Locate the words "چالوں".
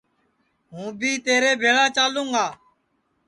1.95-2.27